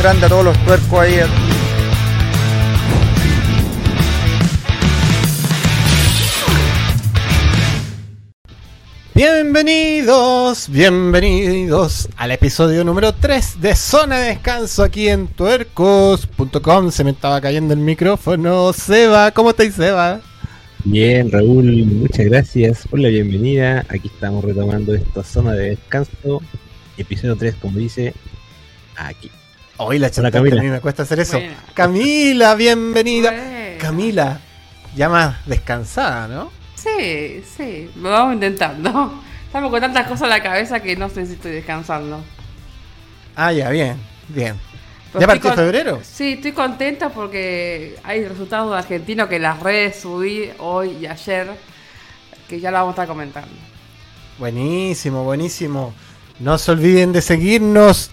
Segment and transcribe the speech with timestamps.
[0.00, 1.20] grande a todos los tuercos ahí.
[9.14, 16.90] Bienvenidos, bienvenidos al episodio número 3 de Zona de Descanso aquí en tuercos.com.
[16.90, 18.72] Se me estaba cayendo el micrófono.
[18.72, 20.22] Seba, ¿cómo estáis, Seba?
[20.84, 23.84] Bien, Raúl, muchas gracias por la bienvenida.
[23.90, 26.40] Aquí estamos retomando esta zona de descanso.
[26.96, 28.14] Episodio 3, como dice,
[28.96, 29.30] aquí.
[29.82, 30.60] Hoy la chata Camila.
[30.60, 31.40] a mí me cuesta hacer eso.
[31.72, 33.32] Camila, bienvenida.
[33.78, 34.38] Camila,
[34.94, 36.52] ya más descansada, ¿no?
[36.74, 39.22] Sí, sí, lo vamos intentando.
[39.46, 42.22] Estamos con tantas cosas en la cabeza que no sé si estoy descansando.
[43.34, 43.96] Ah, ya, bien,
[44.28, 44.56] bien.
[45.18, 46.00] ¿Ya partió febrero?
[46.02, 51.52] Sí, estoy contenta porque hay resultados de argentino que las redes subí hoy y ayer,
[52.50, 53.56] que ya lo vamos a estar comentando.
[54.38, 55.94] Buenísimo, buenísimo.
[56.38, 58.10] No se olviden de seguirnos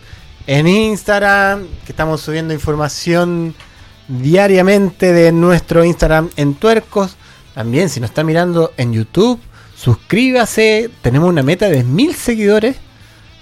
[0.48, 3.54] en Instagram, que estamos subiendo información
[4.08, 7.18] diariamente de nuestro Instagram en Tuercos.
[7.54, 9.40] También, si nos está mirando en YouTube,
[9.76, 10.90] suscríbase.
[11.02, 12.78] Tenemos una meta de mil seguidores,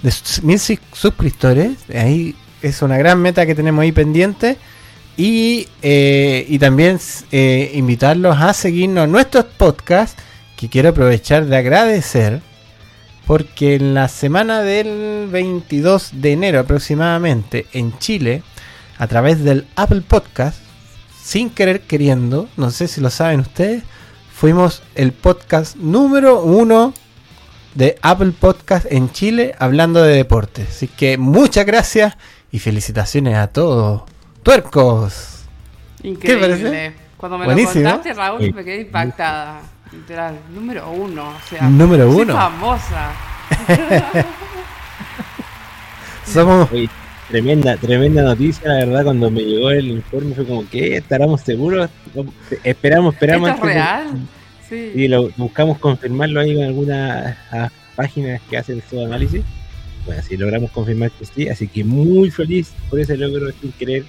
[0.01, 1.77] de mil suscriptores.
[1.93, 4.57] Ahí es una gran meta que tenemos ahí pendiente.
[5.17, 6.99] Y, eh, y también
[7.31, 10.21] eh, invitarlos a seguirnos en nuestros podcasts,
[10.57, 12.41] que quiero aprovechar de agradecer,
[13.25, 18.43] porque en la semana del 22 de enero aproximadamente en Chile,
[18.97, 20.59] a través del Apple Podcast,
[21.21, 23.83] sin querer queriendo, no sé si lo saben ustedes,
[24.31, 26.93] fuimos el podcast número uno
[27.73, 30.69] de Apple Podcast en Chile hablando de deportes.
[30.69, 32.15] Así que muchas gracias
[32.51, 34.03] y felicitaciones a todos.
[34.43, 35.45] ¡Tuercos!
[36.03, 36.47] Increíble.
[36.47, 36.93] ¿Qué parece?
[37.17, 39.61] Cuando me lo contaste, Raúl, me quedé impactada.
[39.95, 41.29] Literal, número uno.
[41.29, 42.33] O sea, número uno.
[42.33, 43.11] famosa.
[46.25, 46.69] Somos.
[47.29, 50.97] tremenda, tremenda noticia, la verdad, cuando me llegó el informe fue como, ¿qué?
[50.97, 51.89] ¿Estaremos seguros?
[52.63, 53.49] Esperamos, esperamos.
[53.49, 54.07] ¿Esto es real?
[54.67, 54.91] Sí.
[54.95, 57.37] Y lo, buscamos confirmarlo ahí con algunas
[57.95, 59.43] páginas que hacen su análisis.
[60.05, 64.03] Bueno, si logramos confirmar que sí, así que muy feliz por ese logro sin querer.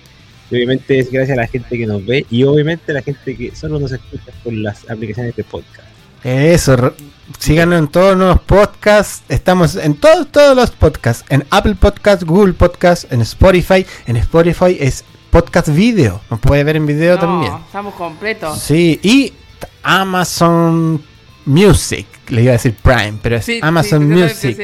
[0.50, 3.36] Y obviamente es gracias a la gente que nos ve y obviamente a la gente
[3.36, 5.88] que solo nos escucha por las aplicaciones de podcast.
[6.24, 6.94] Eso,
[7.38, 9.22] síganos en todos los podcasts.
[9.28, 11.24] Estamos en todos, todos los podcasts.
[11.28, 13.86] En Apple Podcasts, Google Podcasts, en Spotify.
[14.06, 16.20] En Spotify es podcast video.
[16.30, 17.52] Nos puede ver en video también.
[17.66, 18.58] Estamos completos.
[18.58, 19.32] Sí, y
[19.82, 21.02] Amazon
[21.44, 22.06] Music.
[22.28, 24.58] Le iba a decir Prime, pero es Amazon Music.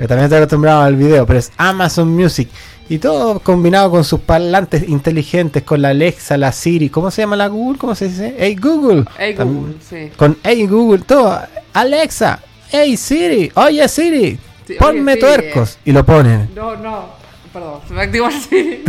[0.00, 2.48] Yo también estoy acostumbrado al video, pero es Amazon Music.
[2.90, 6.88] Y todo combinado con sus parlantes inteligentes, con la Alexa, la Siri.
[6.88, 7.78] ¿Cómo se llama la Google?
[7.78, 8.34] ¿Cómo se dice?
[8.36, 9.04] Hey Google.
[9.16, 10.10] Hey Google, sí.
[10.16, 11.40] Con Hey Google, todo.
[11.72, 14.36] Alexa, Hey Siri, oye Siri,
[14.76, 15.78] ponme tuercos.
[15.84, 16.50] Y lo ponen.
[16.52, 17.10] No, no,
[17.52, 18.82] perdón, se me activó Siri.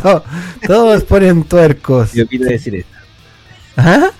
[0.66, 2.14] todos ponen tuercos.
[2.14, 2.96] Yo quiero decir esto.
[3.76, 4.12] ¿Ah?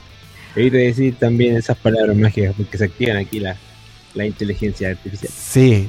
[0.52, 3.56] Quiero decir también esas palabras mágicas porque se activan aquí la,
[4.12, 5.32] la inteligencia artificial.
[5.34, 5.88] Sí.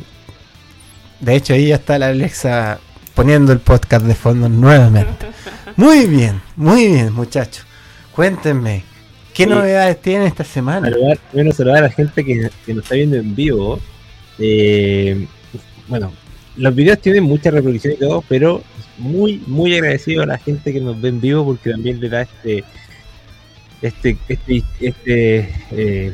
[1.19, 2.79] De hecho, ahí ya está la Alexa
[3.17, 5.25] poniendo el podcast de fondo nuevamente.
[5.75, 7.65] Muy bien, muy bien, muchachos.
[8.11, 8.83] Cuéntenme,
[9.33, 10.89] ¿qué novedades tienen esta semana?
[10.89, 13.79] Saludar, bueno, saludar a la gente que, nos está viendo en vivo.
[14.37, 15.27] Eh,
[15.87, 16.13] bueno,
[16.55, 18.63] los videos tienen mucha reproducción y todo, pero
[18.97, 22.21] muy, muy agradecido a la gente que nos ve en vivo porque también le da
[22.21, 22.63] este,
[23.81, 26.13] este, este, este eh,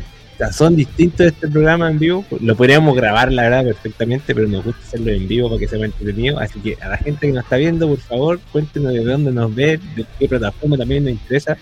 [0.52, 2.26] son distintos este programa en vivo.
[2.42, 5.80] Lo podríamos grabar, la verdad, perfectamente, pero nos gusta hacerlo en vivo para que sea
[5.80, 6.40] más entretenido.
[6.40, 9.54] Así que a la gente que nos está viendo, por favor, cuéntenos de dónde nos
[9.54, 11.58] ve, de qué plataforma también nos interesa.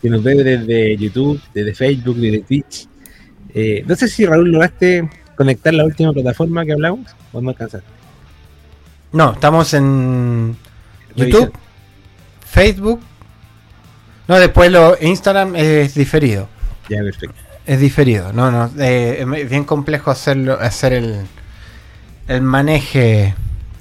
[0.00, 2.88] Que nos ve desde YouTube, desde Facebook, desde Twitch.
[3.54, 7.88] Eh, no sé si Raúl lograste conectar la última plataforma que hablamos o no alcanzaste.
[9.12, 10.56] No, estamos en
[11.14, 11.52] YouTube,
[12.46, 13.00] Facebook.
[14.26, 16.48] No, después lo Instagram es diferido.
[16.88, 17.36] Ya, perfecto.
[17.66, 18.70] Es diferido, no, no.
[18.80, 21.16] Eh, es bien complejo hacerlo, hacer el,
[22.28, 23.34] el maneje.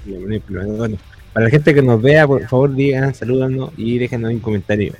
[0.05, 0.97] Bueno,
[1.33, 4.93] para la gente que nos vea, por favor, digan, salúdanos y déjenos un comentario.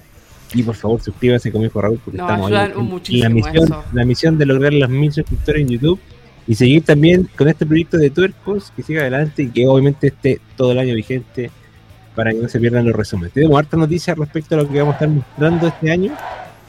[0.54, 4.46] Y por favor, suscríbanse con mi Raúl porque estamos en la misión, la misión de
[4.46, 6.00] lograr los mil suscriptores en YouTube
[6.48, 10.42] y seguir también con este proyecto de tuercos que siga adelante y que obviamente esté
[10.58, 11.52] todo el año vigente
[12.16, 13.32] para que no se pierdan los resúmenes.
[13.32, 16.14] Tenemos harta noticias respecto a lo que vamos a estar mostrando este año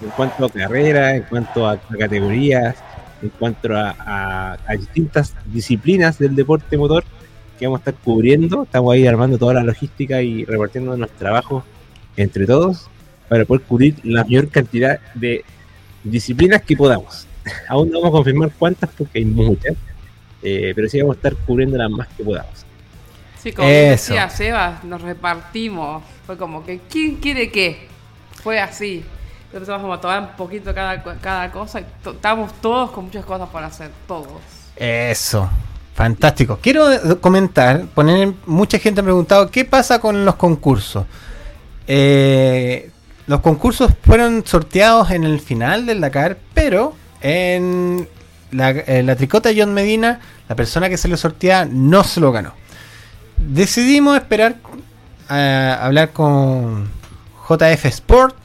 [0.02, 2.76] en cuanto a carreras, en cuanto a, categorías,
[3.22, 7.04] en cuanto a, distintas disciplinas del deporte motor
[7.58, 8.64] que vamos a estar cubriendo.
[8.64, 11.64] Estamos ahí armando toda la logística y repartiendo nuestros trabajos
[12.16, 12.88] entre todos
[13.28, 15.44] para poder cubrir la mayor cantidad de
[16.04, 17.26] disciplinas que podamos.
[17.68, 19.76] Aún no vamos a confirmar cuántas porque hay muchas,
[20.42, 22.66] eh, pero sí vamos a estar cubriendo las más que podamos.
[23.42, 26.04] Sí, como bien decía Sebas, nos repartimos.
[26.26, 27.88] Fue como que, ¿quién quiere qué?
[28.42, 29.04] Fue así.
[29.52, 33.62] Empezamos a tomar un poquito cada, cada cosa y estamos todos con muchas cosas por
[33.62, 34.40] hacer, todos.
[34.76, 35.48] Eso,
[35.94, 36.58] fantástico.
[36.62, 41.04] Quiero eh, comentar, poner, mucha gente ha preguntado, ¿qué pasa con los concursos?
[41.86, 42.90] Eh,
[43.26, 48.08] los concursos fueron sorteados en el final del Dakar, pero en
[48.52, 52.54] la, tricota John Medina, la persona que se lo sortea no se lo ganó.
[53.36, 54.56] Decidimos esperar
[55.28, 56.88] a hablar con
[57.48, 58.41] JF Sport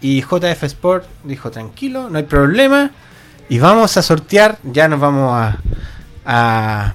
[0.00, 2.90] y JF Sport dijo tranquilo, no hay problema
[3.48, 5.58] y vamos a sortear, ya nos vamos a,
[6.24, 6.94] a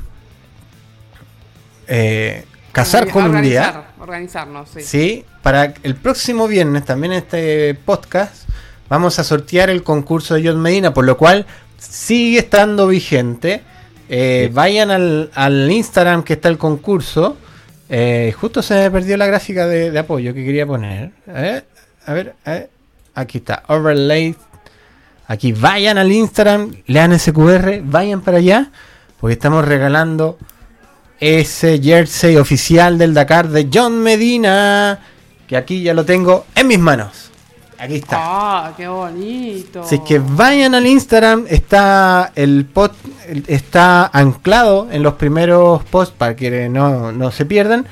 [1.87, 3.89] eh, casar con un día.
[3.99, 4.81] Organizarnos, sí.
[4.81, 8.47] Sí, para el próximo viernes también en este podcast
[8.87, 11.45] vamos a sortear el concurso de John Medina, por lo cual
[11.77, 13.61] sigue estando vigente.
[14.07, 17.37] Eh, vayan al, Instagram que está el concurso.
[17.89, 21.11] Eh, justo se me perdió la gráfica de, apoyo que quería poner.
[21.27, 22.35] a ver,
[23.15, 24.35] aquí está, overlay.
[25.27, 28.69] Aquí vayan al Instagram, lean ese QR, vayan para allá,
[29.19, 30.37] porque estamos regalando
[31.19, 34.99] ese jersey oficial del Dakar de John Medina,
[35.47, 37.31] que aquí ya lo tengo en mis manos.
[37.77, 38.17] Aquí está.
[38.19, 39.81] Ah, qué bonito.
[39.81, 42.95] Así que vayan al Instagram, está el post,
[43.47, 47.85] está anclado en los primeros posts para que no, se pierdan.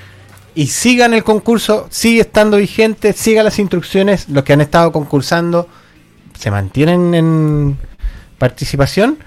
[0.55, 5.67] Y sigan el concurso, sigue estando vigente, sigan las instrucciones, los que han estado concursando
[6.38, 7.77] se mantienen en
[8.38, 9.17] participación,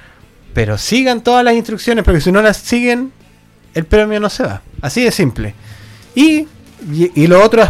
[0.52, 3.12] pero sigan todas las instrucciones, porque si no las siguen,
[3.74, 4.62] el premio no se va.
[4.82, 5.54] Así de simple.
[6.14, 6.46] Y,
[7.14, 7.68] y, los otros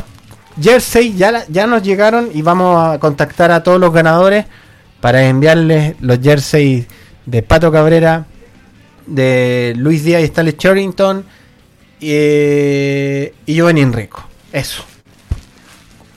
[0.61, 4.47] jersey ya, ya nos llegaron y vamos a contactar a todos los ganadores
[5.01, 6.87] para enviarles los jerseys
[7.27, 8.27] de Pato Cabrera,
[9.07, 11.25] de Luis Díaz y Stanley Charrington
[12.01, 14.25] y, y Giovanni Enrico.
[14.53, 14.85] Eso.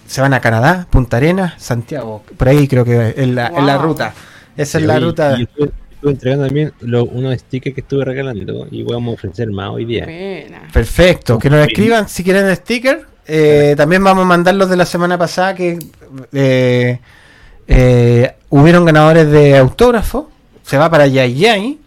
[0.08, 2.24] Se van a Canadá, Punta Arenas, Santiago.
[2.38, 4.14] Por ahí creo que es la, la ruta.
[4.58, 5.38] Esa es la ruta
[6.00, 9.84] estuve entregando también lo, unos stickers que estuve regalando y vamos a ofrecer más hoy
[9.84, 10.08] día.
[10.72, 13.02] Perfecto, que nos escriban si quieren stickers.
[13.28, 15.78] Eh, también vamos a mandar los de la semana pasada que
[16.31, 17.00] eh,
[17.68, 20.31] eh, hubieron ganadores de autógrafo.
[20.64, 21.80] Se va para Yay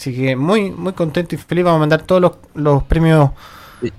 [0.00, 1.62] Así que muy muy contento y feliz.
[1.62, 3.32] Vamos a mandar todos los, los premios.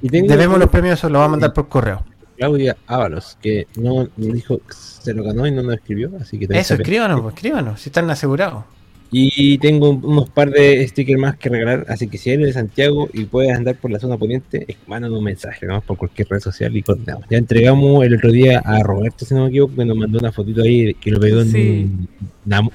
[0.01, 2.03] Debemos los premios, los vamos a mandar por correo.
[2.37, 6.09] Claudia Ábalos, que no dijo se lo ganó y no nos escribió.
[6.19, 8.63] Así que Eso, escríbanos, pues, escríbanos, si están asegurados.
[9.11, 13.07] Y tengo unos par de stickers más que regalar, así que si eres de Santiago
[13.13, 15.81] y puedes andar por la zona poniente, mándanos un mensaje, ¿no?
[15.81, 17.25] por cualquier red social y coordinamos.
[17.29, 20.31] Ya entregamos el otro día a Roberto, si no me equivoco, que nos mandó una
[20.31, 22.07] fotito ahí que lo pegó en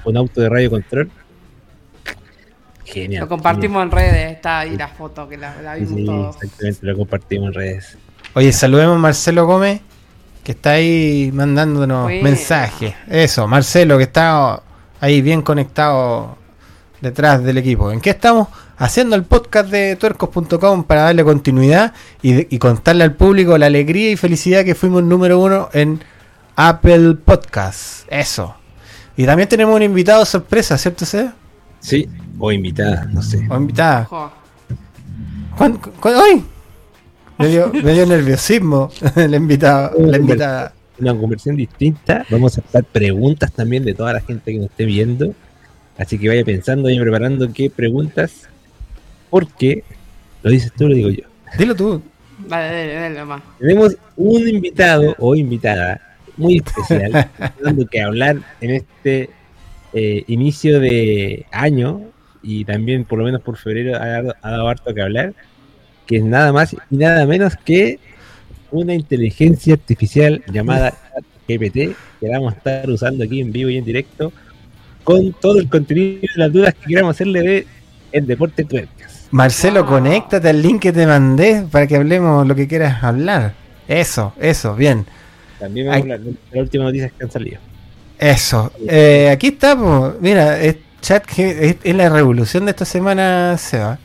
[0.05, 1.09] un, auto de radio control.
[2.87, 3.21] Genial.
[3.21, 6.35] Lo compartimos en redes, está ahí la foto que la, vimos sí, todos.
[6.41, 7.97] Exactamente, lo compartimos en redes.
[8.33, 9.81] Oye, saludemos a Marcelo Gómez,
[10.43, 12.95] que está ahí mandándonos mensajes.
[13.09, 14.61] Eso, Marcelo, que está
[15.01, 16.37] ahí bien conectado
[17.01, 17.91] detrás del equipo.
[17.91, 18.47] ¿En qué estamos?
[18.77, 24.15] Haciendo el podcast de tuercos.com para darle continuidad y, contarle al público la alegría y
[24.15, 25.99] felicidad que fuimos número uno en
[26.55, 28.07] Apple Podcast.
[28.07, 28.55] Eso.
[29.17, 31.33] Y también tenemos un invitado sorpresa, ¿cierto, Seba?
[31.79, 32.07] Sí,
[32.39, 33.45] o invitada, no sé.
[33.49, 34.07] O invitada.
[35.59, 36.43] hoy?
[37.37, 42.25] Me dio, me dio nerviosismo el invitado, la invitada una conversión distinta.
[42.29, 45.33] Vamos a hacer preguntas también de toda la gente que nos esté viendo.
[45.97, 48.47] Así que vaya pensando y preparando qué preguntas.
[49.29, 49.83] Porque,
[50.43, 51.23] lo dices tú, lo digo yo.
[51.57, 52.01] Dilo tú.
[52.47, 55.99] Vale, dale, dale, Tenemos un invitado o invitada
[56.37, 57.31] muy especial
[57.63, 59.29] dando que hablar en este
[59.93, 62.01] eh, inicio de año
[62.41, 65.33] y también por lo menos por febrero ha dado, ha dado harto que hablar,
[66.05, 67.99] que es nada más y nada menos que
[68.71, 70.93] una inteligencia artificial llamada
[71.47, 74.31] GPT que vamos a estar usando aquí en vivo y en directo
[75.03, 77.67] con todo el contenido y las dudas que queramos hacerle de
[78.11, 79.27] el deporte tuercas.
[79.31, 83.53] Marcelo, conéctate al link que te mandé para que hablemos lo que quieras hablar.
[83.87, 85.05] Eso, eso, bien.
[85.59, 87.59] También vamos a hablar de las últimas noticias que han salido.
[88.17, 88.71] Eso.
[88.87, 90.15] Eh, aquí estamos.
[90.19, 90.77] Mira, es
[91.07, 93.97] chat es, es, la revolución de esta semana, Seba.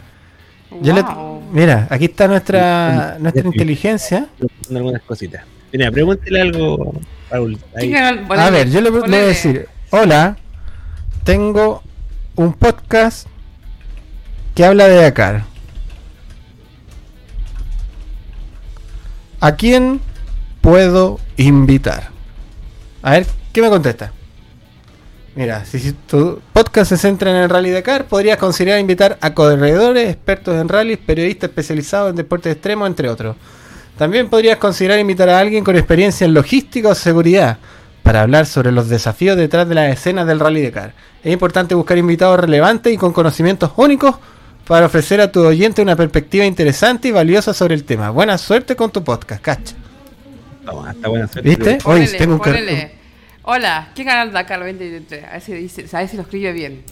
[0.83, 1.05] Yo le,
[1.53, 4.29] Mira, aquí está nuestra nuestra inteligencia.
[4.71, 5.45] Algunas cositas.
[5.73, 6.95] Mira, pregúntele algo,
[7.29, 7.59] Raúl.
[7.75, 10.37] A ver, yo le voy a decir, hola,
[11.25, 11.83] tengo
[12.37, 13.27] un podcast
[14.55, 15.43] que habla de Dakar.
[19.41, 20.01] ¿A quién
[20.61, 22.11] puedo invitar?
[23.03, 24.13] A ver, ¿qué me contesta?
[25.35, 30.11] Mira, si, tu podcast se centra en el Rally Dakar, podrías considerar invitar a corredores,
[30.11, 33.37] expertos en rallies, periodistas especializados en deportes extremos, entre otros.
[33.97, 37.59] También podrías considerar invitar a alguien con experiencia en logística o seguridad
[38.03, 40.93] para hablar sobre los desafíos detrás de las escenas del Rally Dakar.
[41.25, 44.17] Es importante buscar invitados relevantes y con conocimientos únicos
[44.67, 48.11] para ofrecer a tu oyente una perspectiva interesante y valiosa sobre el tema.
[48.11, 49.75] Buena suerte con tu podcast, cacha.
[50.65, 51.49] Toma, está buena suerte.
[51.49, 51.79] ¿Viste?
[51.85, 53.02] Hoy Ponele, tengo un.
[53.45, 55.25] Hola, ¿quién gana el Dakar 2023?
[55.25, 56.83] A ver si, dice, a ver si lo escribe bien.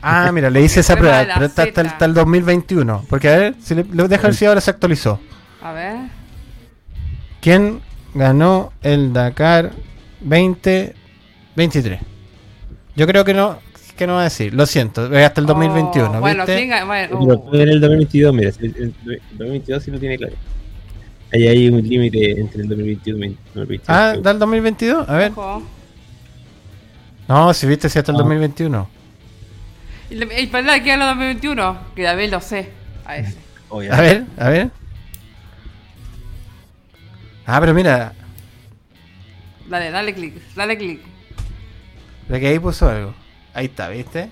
[0.00, 3.04] Ah, mira, le hice esa prueba, pero está hasta, el 2021.
[3.08, 5.20] Porque a ver, si le, le- deja ver si ahora se actualizó.
[5.62, 5.96] A ver.
[7.42, 7.80] ¿Quién
[8.14, 9.72] ganó el Dakar
[10.20, 12.00] 2023?
[12.96, 13.58] Yo creo que no,
[13.96, 14.54] que no va a decir.
[14.54, 16.10] Lo siento, es hasta el 2021.
[16.16, 16.56] Oh, bueno, ¿viste?
[16.56, 16.86] ¿quién gana?
[16.86, 20.34] Bueno, uh, en el 2022, mira, el, el- el 2022 sí lo tiene claro.
[21.32, 23.88] Ahí hay un límite entre el 2021 y el 2022.
[23.88, 25.06] Ah, ¿da el 2022?
[25.08, 25.32] A ver.
[25.32, 25.62] ojo.
[27.30, 28.22] No, si viste, si hasta el Ah.
[28.22, 28.88] 2021.
[30.10, 31.78] ¿Y le- y para quién ganó 2021?
[31.94, 32.70] Que también lo sé.
[33.06, 33.36] A ese.
[33.72, 33.80] Oh.
[33.80, 34.70] A ver, a ver.
[37.46, 38.12] Ah, pero mira,
[39.68, 41.00] Dale, dale clic, dale clic.
[42.28, 43.14] de que ahí puso algo.
[43.54, 44.28] Ahí está, ¿viste?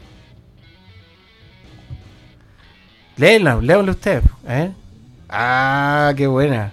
[3.16, 4.72] Léelo, léelo usted, ¿eh?
[5.28, 6.72] Ah, qué buena.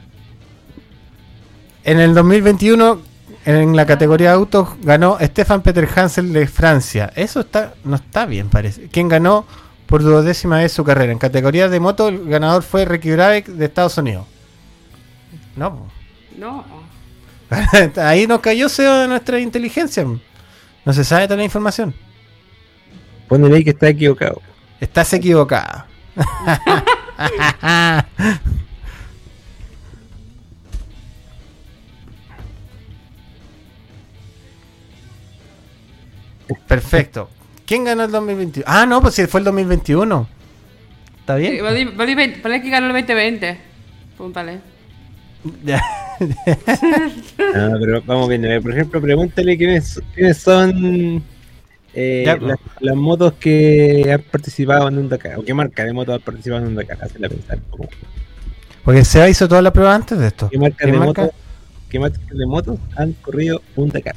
[1.83, 3.01] En el 2021,
[3.45, 7.11] en la categoría autos, ganó Stefan Peter Hansel de Francia.
[7.15, 8.87] Eso está, no está bien, parece.
[8.89, 9.45] Quien ganó
[9.85, 11.11] por duodécima vez su carrera.
[11.11, 14.25] En categoría de moto, el ganador fue Ricky Brabeck de Estados Unidos.
[15.55, 15.87] No.
[16.37, 16.65] No.
[18.01, 20.03] ahí nos cayó SEO de nuestra inteligencia.
[20.83, 21.93] No se sabe toda la información.
[23.27, 24.41] Ponele ahí que está equivocado.
[24.79, 25.87] Estás equivocada.
[36.67, 37.29] Perfecto.
[37.65, 38.65] ¿Quién ganó el 2021?
[38.67, 40.27] Ah, no, pues si fue el 2021.
[41.19, 41.57] ¿Está bien?
[41.63, 43.57] Veinte- Ponle que ganó el 2020.
[44.17, 44.59] Pregúntale.
[45.63, 45.81] Ya.
[47.55, 48.47] Ah, pero vamos viendo.
[48.61, 51.21] Por ejemplo, pregúntale quiénes, quiénes son
[51.93, 52.49] eh, Ya, pues.
[52.49, 55.37] las, las motos que han participado en un Dakar.
[55.39, 56.97] O qué marca de motos han participado en un Dakar.
[57.01, 57.59] Hacerla pensar.
[57.69, 57.87] como,
[58.83, 60.49] Porque Seba hizo toda la prueba antes de esto.
[60.49, 61.21] ¿Qué marca ¿Qué de marca?
[61.23, 61.35] motos?
[61.89, 64.15] ¿Qué marca de motos han corrido un Dakar?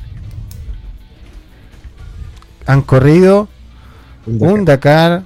[2.68, 3.48] Han corrido
[4.26, 4.52] Un Dakar.
[4.54, 5.22] un Dakar.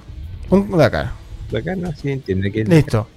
[0.49, 1.11] Un Dakar.
[1.51, 3.07] Dakar, no, sí entiende que Listo.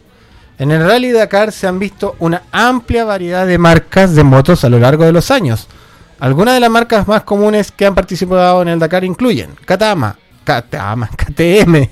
[0.58, 4.68] En el Rally Dakar se han visto una amplia variedad de marcas de motos a
[4.68, 5.68] lo largo de los años.
[6.18, 11.08] Algunas de las marcas más comunes que han participado en el Dakar incluyen Katama, Katama,
[11.16, 11.88] KTM,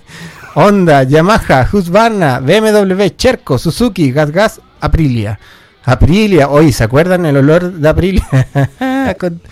[0.54, 5.38] Honda, Yamaha, Husqvarna, BMW, Cherco, Suzuki, Gas Gas, Aprilia.
[5.84, 8.26] Aprilia, hoy ¿se acuerdan el olor de Aprilia?
[9.20, 9.42] Con-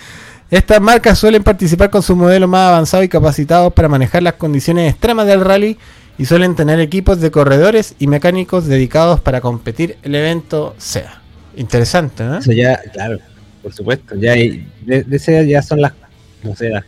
[0.52, 4.90] Estas marcas suelen participar con sus modelos más avanzados y capacitados para manejar las condiciones
[4.90, 5.78] extremas del rally
[6.18, 11.22] y suelen tener equipos de corredores y mecánicos dedicados para competir el evento SEA.
[11.56, 12.36] Interesante, ¿no?
[12.36, 13.18] Eso ya, claro,
[13.62, 14.14] por supuesto.
[14.16, 15.94] Ya hay- de, de ya son las,
[16.42, 16.84] no sé, las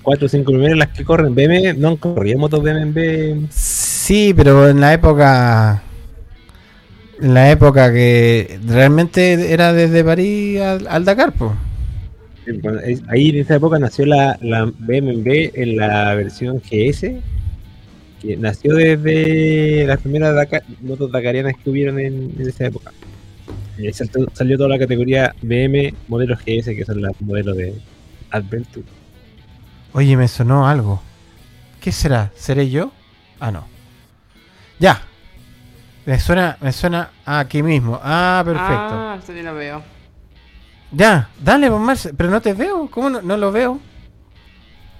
[0.00, 1.34] cuatro o cinco primeras las que corren.
[1.34, 3.46] BM, no han corrido motos BMW.
[3.50, 5.82] Sí, pero en la época.
[7.20, 11.50] En la época que realmente era desde París al, al Dakar, pues.
[13.08, 17.12] Ahí en esa época nació la, la BMW en la versión GS,
[18.20, 22.92] que nació desde las primeras Dakar- motos dakarianas que hubieron en, en esa época.
[23.78, 27.74] Y ahí saltó- salió toda la categoría BM modelos GS, que son los modelos de
[28.30, 28.86] Adventure.
[29.92, 31.02] Oye, me sonó algo.
[31.80, 32.30] ¿Qué será?
[32.34, 32.92] ¿Seré yo?
[33.40, 33.66] Ah, no.
[34.78, 35.02] Ya.
[36.06, 38.00] Me suena, me suena aquí mismo.
[38.02, 38.66] Ah, perfecto.
[38.74, 39.82] Ah, esto yo lo veo.
[40.92, 42.14] Ya, dale, pues, Marcelo.
[42.16, 42.88] Pero no te veo.
[42.90, 43.80] ¿Cómo no, no lo veo?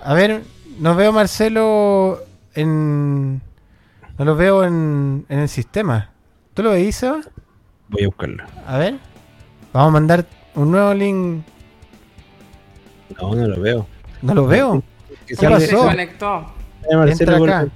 [0.02, 0.42] A ver,
[0.78, 2.20] no veo Marcelo
[2.54, 3.42] en.
[4.18, 6.11] No lo veo en, en el sistema.
[6.54, 7.20] ¿Tú lo veis, Seba?
[7.88, 8.44] Voy a buscarlo.
[8.66, 8.99] A ver.
[9.72, 11.44] Vamos a mandar un nuevo link.
[13.20, 13.87] No, no lo veo.
[14.20, 14.82] No lo veo.
[15.26, 16.52] ¿Qué Se conectó.
[16.90, 17.68] Entra acá.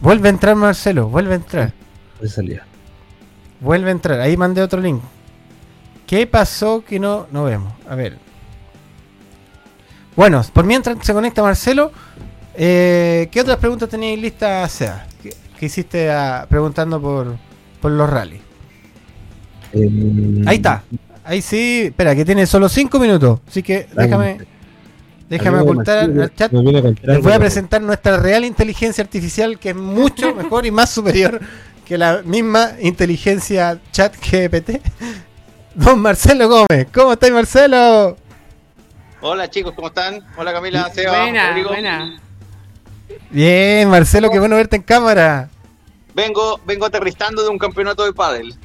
[0.00, 1.08] Vuelve a entrar, Marcelo.
[1.08, 1.72] Vuelve a entrar.
[3.60, 4.20] Vuelve a entrar.
[4.20, 5.02] Ahí mandé otro link.
[6.08, 7.70] ¿Qué pasó que no, no vemos?
[7.86, 8.16] A ver.
[10.16, 11.92] Bueno, por mientras se conecta Marcelo,
[12.54, 15.06] eh, ¿qué otras preguntas tenéis listas, Sea?
[15.22, 17.36] ¿Qué, qué hiciste ah, preguntando por,
[17.82, 18.40] por los rallies?
[19.74, 20.82] Em, Ahí está.
[21.24, 21.82] Ahí sí.
[21.88, 23.40] Espera, que tiene solo 5 minutos.
[23.46, 24.38] Así que déjame,
[25.28, 26.50] déjame ocultar al chat.
[26.50, 31.38] Les voy a presentar nuestra real inteligencia artificial, que es mucho mejor y más superior
[31.84, 34.80] que la misma inteligencia chat GPT.
[35.78, 38.16] Don Marcelo Gómez, ¿cómo estáis Marcelo?
[39.20, 40.20] Hola chicos, ¿cómo están?
[40.36, 41.68] Hola Camila, Seba, Buena, Rodrigo.
[41.68, 42.20] buena.
[43.30, 45.48] Bien, Marcelo, qué bueno verte en cámara.
[46.14, 48.56] Vengo, vengo aterrizando de un campeonato de pádel.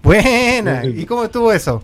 [0.00, 0.84] Buena.
[0.84, 1.82] ¿Y cómo estuvo eso?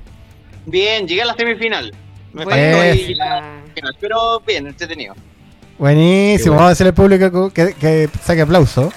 [0.67, 1.93] Bien, llegué a la semifinal.
[2.33, 5.17] Me faltó ahí la final, pero bien, entretenido.
[5.79, 6.53] Buenísimo.
[6.53, 6.57] Bueno.
[6.59, 8.93] Vamos a hacer al público que, que saque aplauso.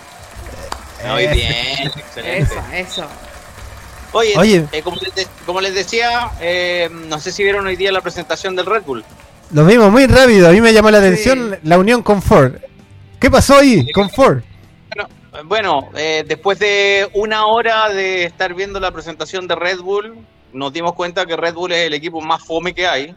[1.08, 2.38] Muy bien, excelente.
[2.44, 3.08] Eso, eso.
[4.14, 4.66] Oye, Oye.
[4.72, 8.02] eh, como, les de- como les decía, eh, no sé si vieron hoy día la
[8.02, 9.04] presentación del Red Bull.
[9.52, 10.48] Lo vimos muy rápido.
[10.48, 11.06] A mí me llamó la Sí.
[11.06, 12.54] atención la unión con Ford.
[13.20, 14.42] ¿Qué pasó ahí con Ford?
[14.96, 15.10] Bueno,
[15.46, 20.16] Bueno, eh, después de una hora de estar viendo la presentación de Red Bull,
[20.54, 23.16] nos dimos cuenta que Red Bull es el equipo más fome que hay.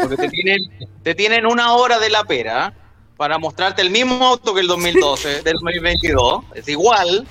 [0.00, 0.58] Porque te tienen,
[1.02, 2.72] te tienen una hora de la pera
[3.16, 6.44] para mostrarte el mismo auto que el 2012, del 2022.
[6.54, 7.26] Es igual.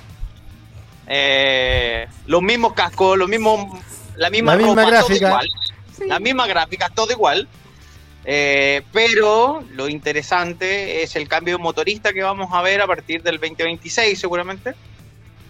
[1.08, 3.78] Eh, los mismos cascos, los mismos,
[4.16, 5.26] la misma, La misma ropa, todo gráfica.
[5.28, 5.48] igual.
[5.96, 6.04] Sí.
[6.06, 7.48] La misma gráfica, todo igual.
[8.24, 13.22] Eh, pero lo interesante es el cambio de motorista que vamos a ver a partir
[13.22, 14.74] del 2026 seguramente,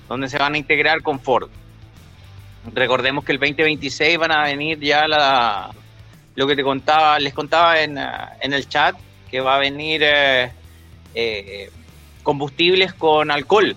[0.08, 1.50] donde se van a integrar con Ford.
[2.72, 5.70] Recordemos que el 2026 van a venir ya la,
[6.36, 8.94] lo que te contaba, les contaba en, ah, en el chat,
[9.28, 10.52] que va a venir eh,
[11.14, 11.70] eh,
[12.22, 13.74] combustibles con alcohol.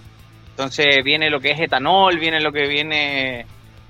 [0.51, 3.45] Entonces viene lo que es etanol, viene lo que viene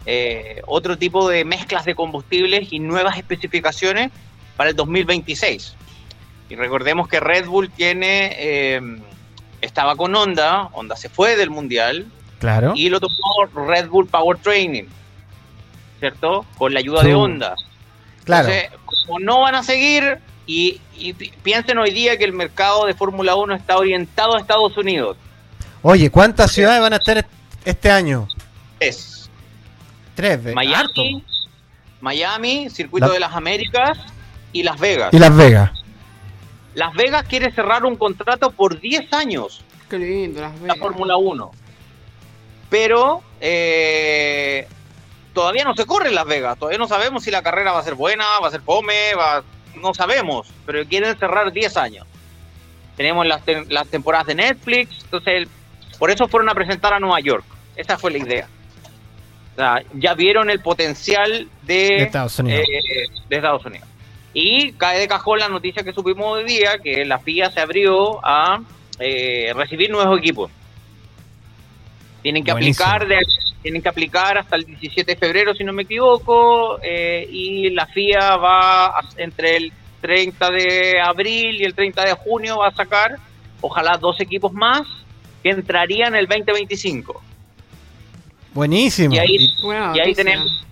[0.06, 4.12] eh, otro tipo de mezclas de combustibles y nuevas especificaciones
[4.56, 5.76] para el 2026.
[6.50, 8.82] Y recordemos que Red Bull tiene, eh,
[9.62, 12.08] estaba con Honda, Honda se fue del Mundial
[12.40, 12.74] Claro.
[12.76, 14.86] y lo tomó Red Bull Power Training,
[16.00, 16.46] ¿cierto?
[16.58, 17.14] Con la ayuda de.
[17.16, 17.56] Honda.
[18.24, 18.50] Claro.
[18.50, 22.86] Entonces, como no van a seguir, y, y pi- piensen hoy día que el mercado
[22.86, 25.18] de Fórmula 1 está orientado a Estados Unidos.
[25.84, 27.30] Oye, ¿cuántas ciudades van a estar est-
[27.66, 28.28] este año?
[28.80, 29.30] Es
[30.16, 30.44] Tres.
[30.44, 31.02] ve- Miami, harto.
[32.02, 33.98] Miami, Circuito La- de las Américas
[34.52, 35.14] y Las Vegas.
[35.14, 35.72] Y Las Vegas.
[36.76, 40.78] Las Vegas quiere cerrar un contrato por 10 años Qué lindo, las la Vegas.
[40.80, 41.52] Fórmula 1.
[42.70, 44.68] Pero eh,
[45.34, 46.58] todavía no se corre en Las Vegas.
[46.58, 49.44] Todavía no sabemos si la carrera va a ser buena, va a ser fome, va...
[49.76, 50.48] no sabemos.
[50.66, 52.08] Pero quieren cerrar 10 años.
[52.96, 55.00] Tenemos las, tem- las temporadas de Netflix.
[55.04, 55.50] Entonces, el-
[56.02, 57.46] por eso fueron a presentar a Nueva York.
[57.76, 58.48] Esa fue la idea.
[59.54, 62.64] O sea, ya vieron el potencial de, De Estados Unidos.
[62.68, 63.88] eh, de Estados Unidos.
[64.34, 68.20] Y cae de cajón la noticia que supimos hoy día, que la FIA se abrió
[68.26, 68.62] a
[68.98, 70.50] eh, recibir nuevos equipos.
[72.24, 72.84] Tienen que Buenísimo.
[72.90, 73.20] aplicar de-
[73.62, 77.86] tienen que aplicar hasta el 17 de febrero, si no me equivoco, eh, y la
[77.86, 82.72] FIA va a- entre el 30 de abril y el 30 de junio va a
[82.76, 83.18] sacar,
[83.60, 84.82] ojalá dos equipos más
[85.44, 87.22] que entrarían el 2025.
[88.54, 89.14] Buenísimo.
[89.16, 89.38] Y ahí-
[89.96, 90.66] Y tenemos,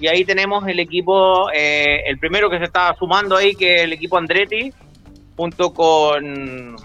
[0.00, 3.82] y ahí tenemos el equipo, eh, el primero que se está sumando ahí, que es
[3.82, 4.72] el equipo Andretti,
[5.36, 6.76] junto con,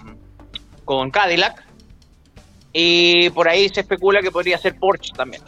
[0.84, 1.64] con Cadillac.
[2.72, 5.42] Y por ahí se especula que podría ser Porsche también.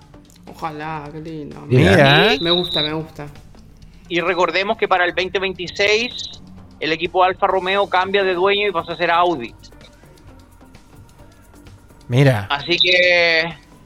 [0.46, 1.60] Ojalá, qué lindo.
[1.68, 2.36] Mira.
[2.40, 3.26] Me gusta, me gusta.
[4.08, 6.12] Y recordemos que para el 2026
[6.80, 9.54] el equipo Alfa Romeo cambia de dueño y pasa a ser Audi.
[12.12, 12.46] Mira.
[12.50, 13.40] Así que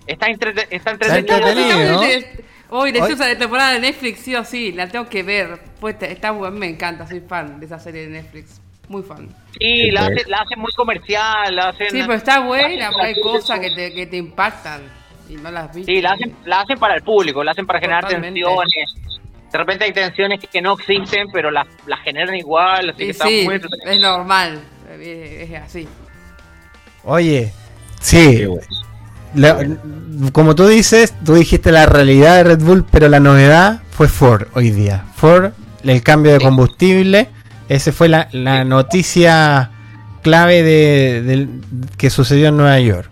[0.05, 1.37] está, entrete- está entretenido.
[1.37, 1.93] entretenido.
[1.93, 2.01] ¿no?
[2.01, 5.61] Hoy, Hoy- de de temporada de Netflix, sí o sí, la tengo que ver.
[5.79, 8.61] Pues te- está buena, me encanta, soy fan de esa serie de Netflix.
[8.89, 9.29] Muy fan.
[9.61, 11.89] Sí, la hacen la hacen muy comercial, la hacen...
[11.91, 14.83] Sí, pero está buena, hay cosas que te, que te impactan
[15.29, 15.85] y no las vi.
[15.85, 18.41] Sí, la hacen, la hacen para el público, la hacen para generar Totalmente.
[18.43, 18.95] tensiones.
[19.53, 23.11] De repente hay tensiones que no existen, pero las, las generan igual, así que Y
[23.11, 23.93] está sí, muy entretenido.
[23.93, 24.61] es normal,
[25.01, 25.89] es, es así.
[27.05, 27.53] Oye,
[28.07, 28.37] sí.
[28.39, 28.67] Qué bueno.
[29.35, 29.67] la-
[30.33, 34.47] como tú dices, tú dijiste la realidad de Red Bull, pero la novedad fue Ford
[34.55, 35.05] hoy día.
[35.15, 35.53] Ford,
[35.85, 37.29] el cambio de combustible,
[37.69, 39.71] ese fue la, la noticia
[40.23, 41.61] clave de, del-
[41.99, 43.11] que sucedió en Nueva York.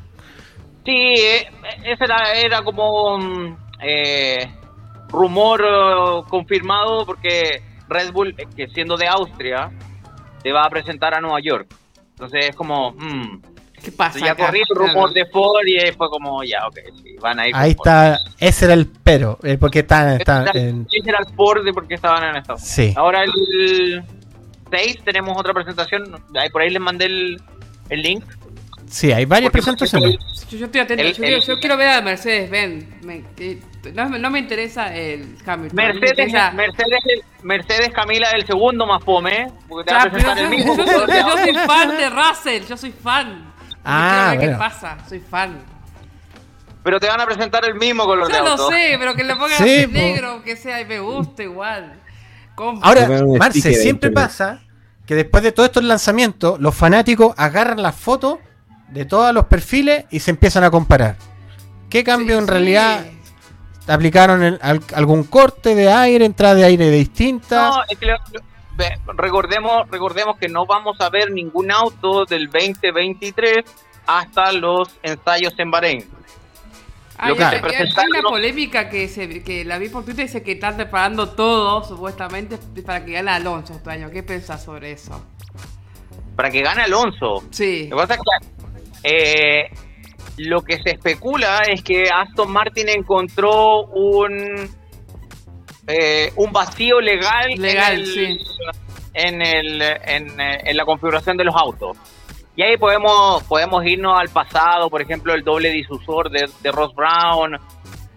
[0.84, 1.46] Sí, eh,
[1.84, 4.50] ese era, era como un eh,
[5.10, 9.70] rumor eh, confirmado porque Red Bull, eh, que siendo de Austria,
[10.42, 11.66] te va a presentar a Nueva York.
[12.12, 13.40] Entonces es como, mm,
[13.84, 14.18] ¿Qué pasa?
[14.18, 17.48] ya corrí el rumor de Ford y ahí fue como, ya, ok, sí, van a
[17.48, 17.54] ir.
[17.54, 17.86] Ahí Ford.
[17.86, 21.34] está, ese era el pero, el porque están, Ese están era, en- ese era el
[21.34, 22.74] Ford de por qué estaban en Estados Unidos.
[22.74, 22.94] sí.
[22.96, 24.02] Ahora el
[24.70, 26.04] 6 tenemos otra presentación.
[26.34, 27.40] Ahí por ahí les mandé el,
[27.90, 28.24] el link.
[28.88, 30.16] Sí, hay varias Porque- presentaciones.
[30.50, 32.84] Yo, yo estoy atento, El- yo, quiero, el- yo quiero ver a Mercedes Benz.
[33.04, 33.58] Me- eh,
[33.92, 35.76] no, me- no me interesa el Hamilton.
[35.76, 37.00] me Mercedes, interesa- Mercedes,
[37.42, 40.76] Mercedes Camila el segundo más fome, porque te va a presentar el yo, mismo.
[40.76, 43.52] yo- soy fan de Russell, yo soy fan.
[43.84, 44.52] Yo Ah, quiero ver bueno.
[44.52, 45.58] qué pasa, soy fan.
[46.82, 48.68] Pero te van a presentar el mismo color de Ya lo auto.
[48.70, 52.00] sé, pero que le pongan Sí, negro, que sea, y me gusta igual.
[52.56, 54.60] Ahora, Marce, de siempre pasa
[55.06, 58.38] que después de todos estos lanzamientos, los fanáticos agarran las fotos
[58.88, 61.16] de todos los perfiles y se empiezan a comparar.
[61.90, 62.50] ¿Qué cambio Sí, en sí.
[62.50, 63.04] realidad
[63.86, 64.58] aplicaron?
[64.62, 67.70] al- ¿Algún corte de aire, entrada de aire distinta?
[67.70, 68.40] No, es que lo- lo-
[68.76, 73.64] ve, recordemos, recordemos que no vamos a ver ningún auto del 2023
[74.06, 76.04] hasta los ensayos en Bahrein.
[77.16, 80.42] Hay, Lo que hay- hay una polémica que, se, que la vi por Twitter, dice
[80.42, 84.10] que están preparando todo, supuestamente, para que gane Alonso este año.
[84.10, 85.24] ¿Qué pensás sobre eso?
[86.34, 87.44] Para que gane Alonso.
[87.50, 87.86] Sí.
[87.88, 89.70] Lo que pasa es que eh,
[90.38, 94.68] lo que se especula es que Aston Martin encontró un
[95.86, 98.44] eh, un vacío legal, Legal, en, el- sí.
[99.14, 101.96] en, el, en, eh, en la configuración de los autos.
[102.56, 106.94] Y ahí podemos, podemos irnos al pasado, por ejemplo, el doble difusor de, de Ross
[106.94, 107.58] Brown,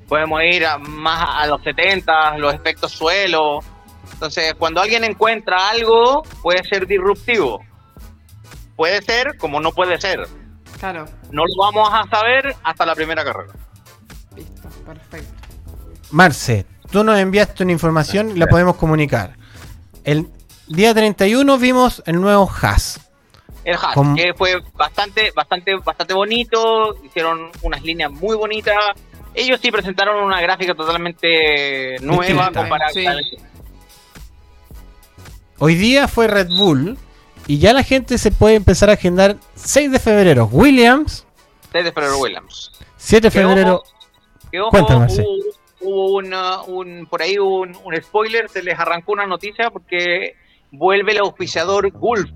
[0.08, 3.60] podemos ir a- más a los 70, los efectos suelo.
[4.14, 7.64] Entonces, cuando alguien encuentra algo, puede ser disruptivo.
[8.76, 10.20] Puede ser como no puede ser.
[10.80, 11.06] Claro.
[11.32, 13.54] No lo vamos a saber hasta la primera carrera.
[14.36, 15.34] Listo, perfecto.
[16.12, 19.36] Marce, tú nos enviaste una información y la podemos comunicar.
[20.04, 20.28] El
[20.67, 23.00] día 31 vimos el nuevo Haas.
[23.63, 28.76] El hash, Com- que fue bastante, bastante, bastante bonito, hicieron unas líneas muy bonitas.
[29.34, 32.60] Ellos sí presentaron una gráfica totalmente nueva Distinta.
[32.62, 33.06] comparada Sí.
[35.60, 36.97] Hoy día fue Red Bull
[37.47, 41.26] y ya la gente se puede empezar a agendar 6 de febrero Williams,
[41.73, 42.71] de Ferrero Williams.
[42.97, 43.84] 7 de Que febrero ojo,
[44.52, 45.21] que ojo, Cuéntame, Marce.
[45.21, 45.47] hubo,
[45.82, 50.36] hubo una- un, por ahí un, un spoiler, se les arrancó una noticia porque
[50.72, 52.30] vuelve el auspiciador Gulf.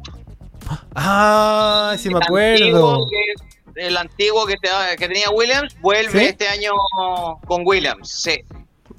[0.96, 2.66] Ah, sí me El acuerdo.
[2.66, 6.26] antiguo que- el antiguo que, te- que tenía Williams vuelve ¿Sí?
[6.26, 6.72] este año
[7.48, 8.10] con Williams.
[8.10, 8.42] Sí.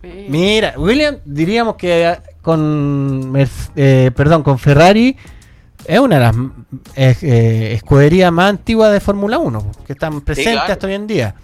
[0.03, 3.33] Mira, Williams, diríamos que con
[3.77, 5.17] eh, perdón, con Ferrari
[5.87, 6.37] es una de las
[6.97, 10.73] eh, eh, escuderías más antiguas de Fórmula 1, que están presentes claro.
[10.73, 11.35] hasta hoy en día.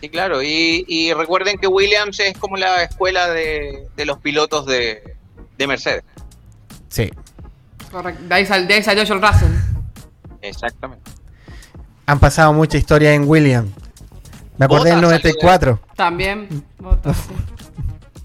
[0.00, 0.42] Sí, claro.
[0.42, 5.16] Y, y recuerden que Williams es como la escuela de, de los pilotos de,
[5.56, 6.04] de Mercedes.
[6.88, 7.10] Sí.
[7.90, 8.22] Correcto.
[8.28, 9.52] De ahí, sal- de ahí salió John Russell.
[10.42, 11.10] Exactamente.
[12.06, 13.70] Han pasado mucha historia en Williams.
[14.56, 15.80] Me acordé del Bottas 94.
[15.96, 16.48] También.
[16.50, 16.62] Sí.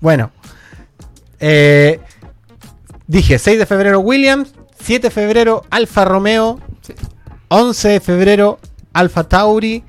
[0.01, 0.31] Bueno,
[1.39, 1.99] eh,
[3.07, 6.93] dije 6 de febrero Williams, 7 de febrero Alfa Romeo, Sí.
[7.47, 8.59] 11 de febrero
[8.91, 9.81] Alfa Tauri,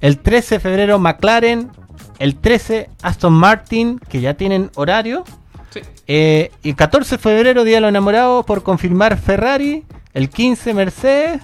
[0.00, 1.70] el 13 de febrero McLaren,
[2.18, 5.24] el 13 Aston Martin, que ya tienen horario,
[5.72, 5.80] Sí.
[6.06, 9.84] eh, y el 14 de febrero Día de los Enamorados por confirmar Ferrari,
[10.14, 11.42] el 15 Mercedes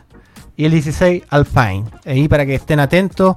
[0.56, 1.84] y el 16 Alpine.
[2.04, 3.36] Ahí para que estén atentos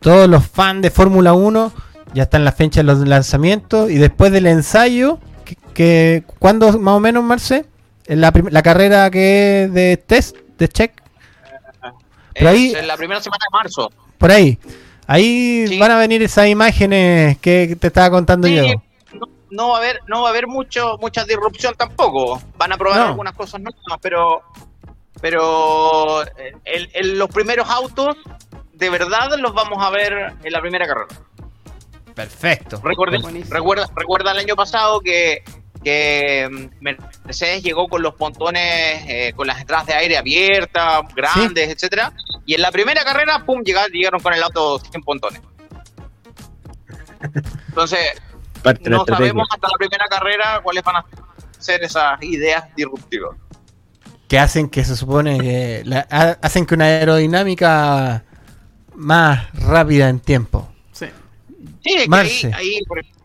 [0.00, 1.72] todos los fans de Fórmula 1
[2.14, 6.94] ya están las fechas de los lanzamientos y después del ensayo que, que ¿cuándo más
[6.94, 7.66] o menos Marce?
[8.06, 10.92] En la, la carrera que es de test de check
[12.32, 13.90] Pero Es ahí- en la primera semana de marzo.
[14.18, 14.58] Por ahí
[15.06, 15.78] ahí Sí.
[15.78, 18.62] van a venir esas imágenes que te estaba contando Sí, yo
[19.14, 22.42] no, no va a haber, no va a haber mucho, mucha disrupción tampoco.
[22.58, 23.06] Van a probar No.
[23.06, 24.42] algunas cosas nuevas, pero,
[25.22, 28.16] pero eh, el- el- los primeros autos
[28.74, 31.08] de verdad los vamos a ver en la primera carrera.
[32.14, 33.54] perfecto Recuerde- Buenísimo.
[33.54, 35.42] recuerda, recuerda el año pasado que,
[35.82, 36.84] que mm,
[37.24, 38.62] Mercedes llegó con los pontones,
[39.06, 42.12] eh, con las entradas de aire abiertas, grandes, etcétera,
[42.46, 45.40] y en la primera carrera, pum, llegaron, llegaron con el auto sin pontones.
[47.68, 47.98] Entonces,
[48.62, 51.04] Parte no sabemos hasta la primera carrera cuáles van a
[51.58, 53.36] ser esas ideas disruptivas.
[54.28, 56.00] que hacen que se supone que la-
[56.42, 58.24] hacen que una aerodinámica
[58.94, 61.06] más rápida en tiempo Sí.
[61.82, 62.46] Sí, es que Marce.
[62.54, 63.17] ahí, ahí, por ejemplo,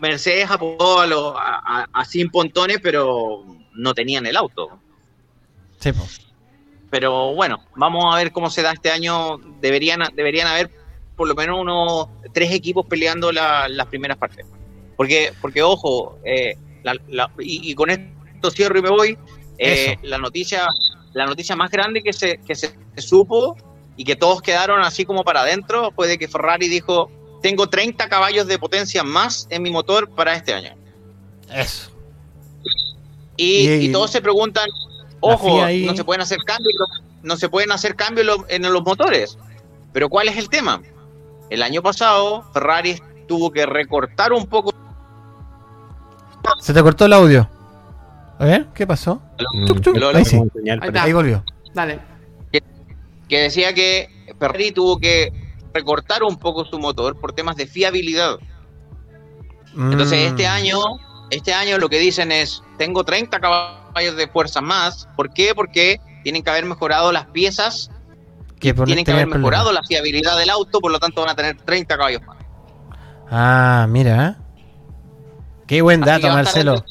[0.00, 4.68] Mercedes apuntó a, los- a- a- a pontones, pero no tenían el auto.
[5.78, 6.06] Sí, po.
[6.90, 9.38] Pero bueno, vamos a ver cómo se da este año.
[9.60, 10.70] Deberían, deberían haber
[11.16, 14.46] por lo menos unos tres equipos peleando la- las primeras partes.
[14.96, 19.18] Porque, porque ojo, eh, la- la- y, y con esto cierro y me voy.
[19.62, 20.66] eh, la noticia,
[21.12, 23.54] la noticia más grande que se, que se supo
[23.96, 27.10] y que todos quedaron así como para adentro fue de que Ferrari dijo:
[27.42, 30.74] Tengo 30 caballos de potencia más en mi motor para este año.
[31.52, 31.90] eso
[33.36, 34.68] Y, Y- y todos se preguntan,
[35.20, 36.74] ojo, ahí- no se pueden hacer cambios,
[37.22, 39.38] no se pueden hacer cambios en los motores.
[39.92, 40.82] Pero ¿cuál es el tema?
[41.48, 44.72] El año pasado Ferrari tuvo que recortar un poco.
[46.60, 47.48] se te cortó el audio
[48.38, 49.20] a ver qué pasó
[49.54, 50.40] Mm, sí.
[50.98, 51.98] ahí volvió Dale.
[53.28, 55.32] que decía que Ferrari tuvo que
[55.72, 58.38] recortar un poco su motor por temas de fiabilidad.
[59.76, 60.28] Entonces Mm.
[60.28, 60.78] este año
[61.30, 65.06] Este año lo que dicen es, tengo 30 caballos de fuerza más.
[65.14, 65.54] ¿Por qué?
[65.54, 67.88] Porque tienen que haber mejorado las piezas,
[68.58, 71.56] Que tienen que haber mejorado la fiabilidad del auto, por lo tanto van a tener
[71.56, 72.36] 30 caballos más.
[73.30, 74.38] Ah, mira.
[75.68, 76.84] Qué buen dato, Marcelo.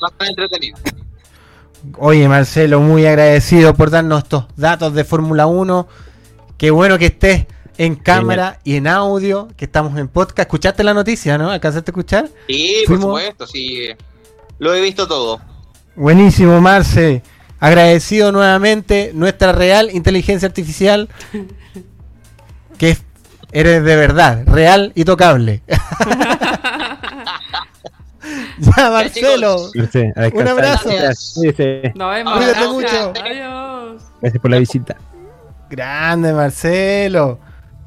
[1.98, 5.86] Oye, Marcelo, muy agradecido por darnos estos datos de Fórmula 1.
[6.58, 7.46] Qué bueno que estés
[7.80, 10.39] en cámara y en audio, que estamos en podcast.
[10.39, 11.50] ¿Escuchaste la noticia, no?
[11.50, 12.30] ¿Alcanzaste a escuchar?
[12.48, 13.88] Sí, por Fuimos- supuesto, sí.
[14.60, 15.39] Lo he visto todo.
[15.96, 17.24] Buenísimo, Marce.
[17.62, 21.08] Agradecido nuevamente nuestra real inteligencia artificial.
[22.78, 23.04] Que es-
[23.54, 25.62] eres de verdad, real y tocable.
[28.60, 29.72] ya, Marcelo.
[29.74, 30.48] Descansar.
[30.50, 30.89] abrazo.
[30.89, 31.32] Gracias.
[31.36, 31.94] Cuídese.
[31.96, 32.38] Nos vemos.
[32.38, 33.13] Cuídate mucho.
[33.24, 34.02] Adiós.
[34.22, 34.98] Gracias por la visita.
[35.70, 37.39] Grande, Marcelo.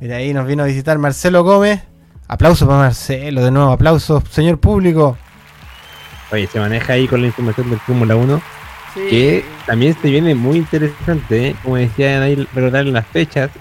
[0.02, 1.80] Mira, ahí nos vino a visitar Marcelo Gómez.
[2.26, 5.16] Aplauso para Marcelo, de nuevo, aplausos, señor público.
[6.32, 8.42] Oye, se maneja ahí con la información del Fórmula 1,
[8.94, 9.00] Sí.
[9.08, 11.56] que también se viene muy interesante, ¿eh?
[11.62, 13.52] como decían ahí, recordar las fechas,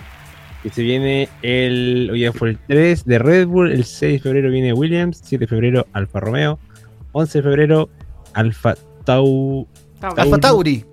[0.64, 4.50] que se viene el, oye, fue el 3 de Red Bull, el 6 de febrero
[4.50, 6.58] viene Williams, 7 de febrero Alfa Romeo,
[7.12, 7.90] 11 de febrero
[8.34, 8.74] Alfa
[9.06, 10.86] Tau, Estamos Alfa Tauri,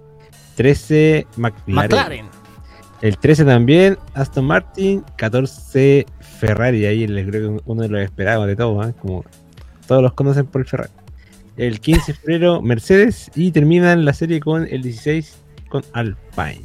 [0.57, 2.38] 13 McLaren, McLaren.
[3.03, 6.07] El 13 también Aston Martin, 14
[6.41, 8.95] Ferrari, ahí le creo que uno de los esperados de todos, ¿eh?
[9.01, 9.25] como
[9.87, 10.91] todos los conocen por el Ferrari.
[11.57, 15.37] El 15 de febrero Mercedes y terminan la serie con el 16
[15.69, 16.63] con Alpine.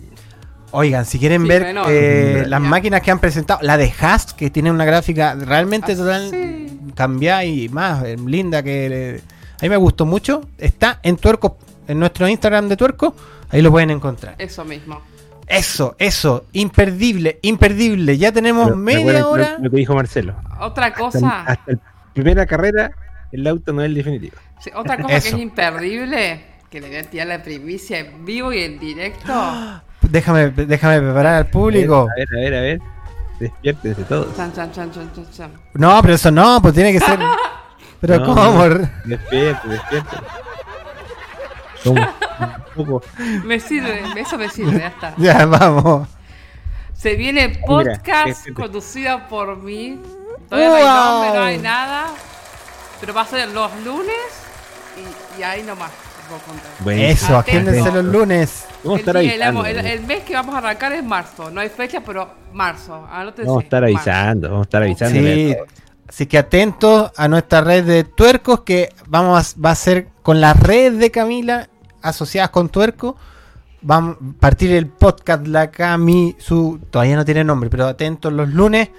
[0.72, 1.84] Oigan, si quieren Sí, ver bueno.
[1.90, 2.48] eh, Ya.
[2.48, 6.30] las máquinas que han presentado, la de Haas, que tiene una gráfica realmente Ah, total
[6.32, 6.80] sí.
[6.96, 9.18] cambiada y más eh, linda que le-
[9.60, 13.16] a mí me gustó mucho, está en Tuerco, en nuestro Instagram de Tuerco,
[13.50, 14.36] ahí lo pueden encontrar.
[14.40, 15.00] Eso mismo.
[15.48, 18.18] Eso, eso, imperdible, imperdible.
[18.18, 19.56] Ya tenemos Pero media hora.
[19.58, 20.36] Lo, lo que dijo Marcelo.
[20.60, 21.80] Otra cosa, hasta la
[22.14, 22.92] primera carrera,
[23.32, 24.36] el auto no es el definitivo.
[24.60, 28.54] sí, otra cosa que es imperdible, que le voy a tirar la primicia en vivo
[28.54, 29.34] y en directo.
[30.02, 32.08] Déjame, déjame preparar al público.
[32.12, 32.82] A ver, a ver, a ver.
[33.40, 34.36] Despiértense todos.
[34.36, 35.52] Chan, chan, chan, chan, chan, chan.
[35.76, 37.20] No, pero eso no, pues tiene que ser.
[38.02, 38.68] Pero No, ¿cómo?
[38.68, 38.90] no.
[39.06, 39.80] Despiértense.
[41.84, 42.08] Somos
[42.78, 43.02] un poco.
[43.44, 45.14] Me sirve, eso me sirve, ya está.
[45.18, 46.08] Ya, vamos.
[46.94, 50.00] Se viene Mira, podcast este- conducido por mí.
[50.50, 50.94] Todavía no hay ¡Wow!
[51.24, 52.06] nombre, no hay nada.
[53.00, 54.16] Pero va a ser los lunes
[55.38, 55.92] y, y ahí nomás.
[56.80, 57.12] Buenísimo.
[57.12, 58.66] Eso, agéndense los lunes.
[58.84, 59.66] Vamos a estar avisando.
[59.66, 61.52] el- el mes que vamos a arrancar es marzo.
[61.52, 63.06] No hay fecha, pero marzo.
[63.12, 63.98] Anótense, Vamos a estar marzo.
[63.98, 65.20] avisando, vamos a estar avisando.
[65.20, 65.56] Sí.
[66.08, 70.40] Así que atentos a nuestra red de tuercos que vamos a, va a ser con
[70.42, 71.70] las redes de Camila
[72.04, 73.18] asociadas con tuerco.
[73.90, 78.50] Va a partir el podcast La Cami, su todavía no tiene nombre, pero atentos los
[78.50, 78.90] lunes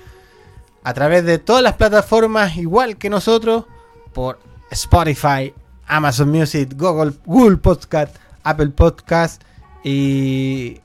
[0.82, 3.64] a través de todas las plataformas igual que nosotros
[4.12, 4.38] por
[4.70, 5.54] Spotify,
[5.86, 9.42] Amazon Music, Google, Google Podcast, Apple Podcast
[9.82, 10.80] y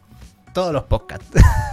[0.53, 1.27] todos los podcasts.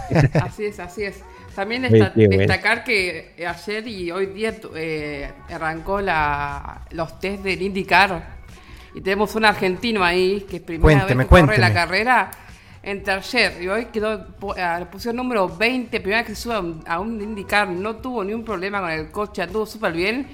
[0.41, 1.19] Así es, así es.
[1.55, 8.36] También desta- destacar que ayer y hoy día eh, arrancó la, los test del IndyCar
[8.97, 12.31] y tenemos un argentino ahí que es primera Cuénteme, vez que corre la carrera
[12.81, 14.25] entre ayer y hoy quedó
[14.57, 17.69] ah, puso el número 20, primera vez que se sube a un, a un IndyCar,
[17.69, 20.27] no tuvo ni un problema con el coche, anduvo súper bien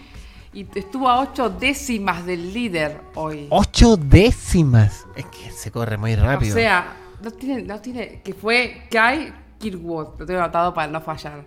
[0.54, 3.48] y estuvo a 8 décimas del líder hoy.
[3.50, 5.06] Ocho décimas.
[5.14, 6.56] Es que se corre muy rápido.
[6.56, 11.02] O sea, no tiene, no tiene, que fue Kai Kirkwood, lo tengo anotado para no
[11.02, 11.44] fallar.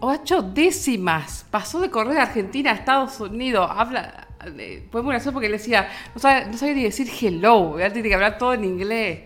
[0.00, 1.46] Ocho décimas.
[1.50, 3.66] Pasó de correr de Argentina a Estados Unidos.
[3.72, 4.27] Habla.
[4.90, 7.78] Fue muy gracioso porque le decía, no sabe, no sabía ni decir hello.
[7.78, 9.20] Ya tiene que hablar todo en inglés.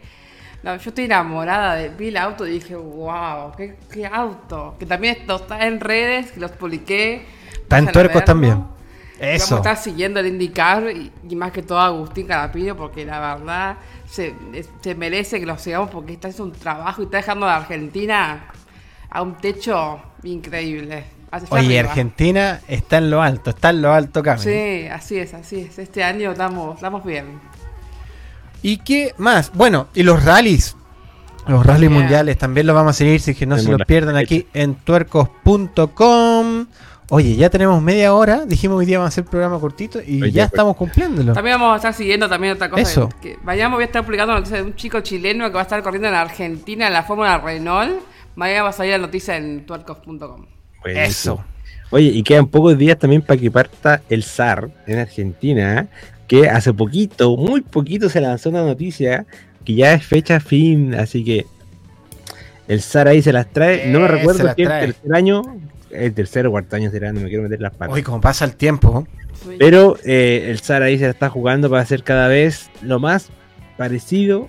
[0.63, 4.77] No, yo estoy enamorada de vi el auto y dije, wow, qué, qué auto.
[4.79, 7.27] Que también esto está en redes, que los publiqué.
[7.55, 8.55] Está en tuercos también.
[8.59, 8.71] Vamos
[9.21, 9.57] a Eso.
[9.57, 13.77] estar siguiendo el indicar y, y más que todo a Agustín Carapino porque la verdad
[14.09, 17.47] se, es- se merece que lo sigamos porque está haciendo un trabajo y está dejando
[17.47, 18.47] a la Argentina
[19.11, 21.05] a un techo increíble.
[21.33, 21.91] Hacia Oye, arriba.
[21.91, 24.45] Argentina está en lo alto, está en lo alto, Carmen.
[24.45, 25.79] Sí, así es, así es.
[25.79, 27.41] Este año estamos, estamos bien.
[28.63, 29.51] ¿Y qué más?
[29.55, 30.77] Bueno, y los rallies.
[31.49, 31.99] Los rallies Yeah.
[31.99, 36.67] mundiales también los vamos a seguir, si que no se la pierdan aquí en tuercos.com.
[37.11, 38.45] Oye, ya tenemos media hora.
[38.47, 40.53] Dijimos hoy día vamos a hacer programa cortito y Oye, ya pues.
[40.53, 41.33] estamos cumpliéndolo.
[41.33, 42.83] También vamos a estar siguiendo también otra cosa.
[42.83, 43.09] Eso.
[43.21, 45.65] Que, que vayamos, voy a estar publicando noticia de un chico chileno que va a
[45.65, 48.01] estar corriendo en Argentina en la Fórmula Renault.
[48.37, 50.47] Mañana va a salir la noticia en tuercos.com.
[50.83, 51.35] Buenísimo.
[51.37, 51.45] Eso.
[51.91, 55.89] Oye, y quedan pocos días también para que parta el SAR en Argentina,
[56.27, 59.27] que hace poquito, muy poquito se lanzó una noticia
[59.65, 61.45] que ya es fecha fin, así que
[62.69, 63.89] el SAR ahí se las trae.
[63.89, 65.43] no me Eh, recuerdo si el tercer año,
[65.91, 67.95] el tercer o cuarto año será, no me quiero meter las patas.
[67.95, 69.07] Hoy como pasa el tiempo.
[69.59, 73.29] Pero eh, el SAR ahí se la está jugando para ser cada vez lo más
[73.77, 74.49] parecido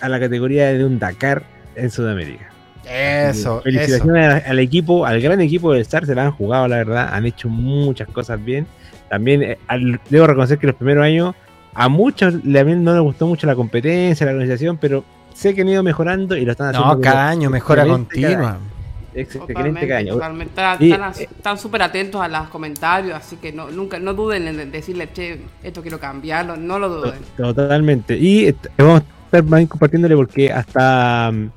[0.00, 1.44] a la categoría de un Dakar
[1.76, 2.49] en Sudamérica.
[2.84, 3.60] Eso, eso.
[3.62, 7.10] Felicitaciones al, al equipo, al gran equipo del SAR, se la han jugado, la verdad,
[7.12, 8.66] han hecho muchas cosas bien.
[9.08, 11.34] También eh, al- debo reconocer que los primeros años
[11.74, 15.68] a muchos mí no les gustó mucho la competencia, la organización, pero sé que han
[15.68, 16.94] ido mejorando y lo están haciendo.
[16.94, 18.58] No, cada año mejora continua.
[19.14, 20.14] excelente cada año.
[20.14, 20.50] totalmente.
[20.50, 24.48] Están- Y, Están están súper atentos a los comentarios, así que no, nunca, no duden
[24.48, 27.20] en decirle, che, esto quiero cambiarlo, no lo duden.
[27.36, 28.16] Totalmente.
[28.16, 31.50] Y vamos a estar más compartiéndole porque hasta mm,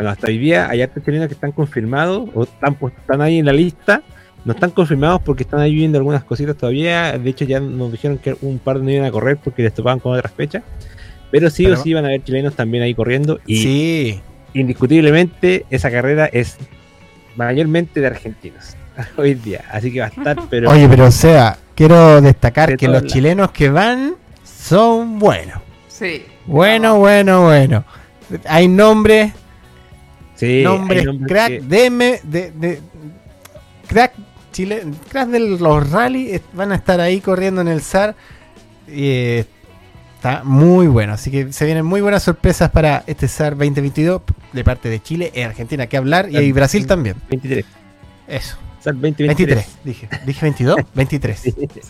[0.00, 3.38] bueno, hasta hoy día hay hartos chilenos que están confirmados o están, pues, están ahí
[3.38, 4.00] en la lista.
[4.46, 7.18] No están confirmados porque están ahí viendo algunas cositas todavía.
[7.18, 9.98] De hecho, ya nos dijeron que un par no iban a correr porque les topaban
[10.00, 10.62] con otras fechas.
[11.30, 13.40] Pero sí Pero- o sí van a haber chilenos también ahí corriendo.
[13.44, 14.20] Y Sí,
[14.54, 16.56] indiscutiblemente esa carrera es
[17.36, 18.76] mayormente de argentinos
[19.18, 19.64] hoy día.
[19.70, 23.04] Así que va a estar, pero Oye, pero o sea, quiero destacar De que los
[23.04, 25.58] chilenos que van son buenos.
[25.88, 26.24] Sí.
[26.46, 27.84] Bueno, bueno, bueno.
[28.48, 29.34] Hay nombres,
[30.40, 32.80] sí, nombres nombres crack, que- DM, de, de-
[33.86, 34.14] crack
[34.52, 38.16] chile, crack de los rally van a estar ahí corriendo en el SAR
[38.88, 39.44] eh,
[40.16, 44.22] está muy bueno, así que se vienen muy buenas sorpresas para este SAR 2022
[44.52, 47.16] de parte de Chile y Argentina que hablar y, y Brasil también.
[47.30, 47.64] 23.
[48.26, 48.56] Eso.
[48.80, 50.08] Sal 20, 23, dije.
[50.24, 51.42] Dije 22, 23.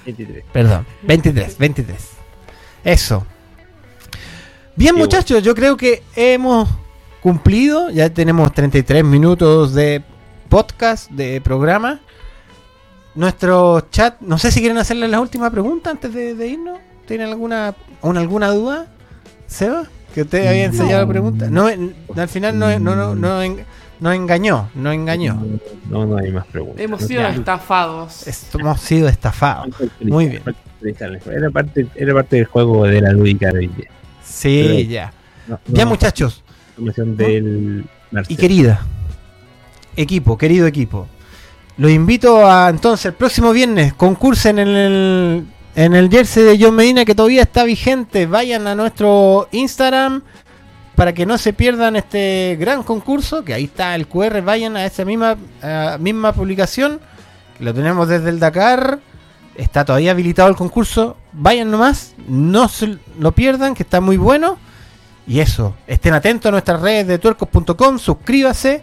[0.06, 0.44] 23.
[0.52, 1.98] Perdón, 23, 23.
[2.84, 3.26] Eso.
[4.74, 6.68] Bien, Qué muchachos, yo creo que hemos
[7.22, 7.90] cumplido.
[7.90, 10.02] Ya tenemos 33 minutos de
[10.48, 12.00] podcast, de programa.
[13.14, 16.78] Nuestro chat, no sé si quieren hacerle la última pregunta antes de, de irnos.
[17.06, 18.86] ¿Tienen alguna, un- alguna duda?
[19.48, 20.72] Seba, que usted había No.
[20.74, 21.50] enseñado la pregunta.
[21.50, 23.64] No, en- al final no, no, no, no, en-
[23.98, 25.42] no engañó, no engañó.
[25.88, 26.80] No, no hay más preguntas.
[26.80, 28.26] Hemos No sido estafados.
[28.28, 29.74] Es- hemos sido estafados.
[30.00, 30.42] Muy bien.
[31.26, 33.88] Era parte, era parte del juego de la lúdica de hoy día.
[34.24, 35.12] Sí, Pero- ya.
[35.48, 36.44] No, Ya, no, muchachos.
[36.80, 37.84] Información del
[38.28, 38.80] Y querida,
[39.96, 41.06] equipo, querido equipo,
[41.76, 46.74] los invito a entonces el próximo viernes concursen en el, en el jersey de John
[46.74, 48.26] Medina que todavía está vigente.
[48.26, 50.22] Vayan a nuestro Instagram
[50.94, 54.84] para que no se pierdan este gran concurso, que ahí está el QR, vayan a
[54.84, 55.36] esa misma,
[55.98, 57.00] misma publicación,
[57.56, 59.00] que lo tenemos desde el Dakar.
[59.54, 61.16] Está todavía habilitado el concurso.
[61.32, 64.58] Vayan nomás, no se lo pierdan, que está muy bueno.
[65.26, 68.82] Y eso, estén atentos a nuestras redes de tuercos.com, suscríbase.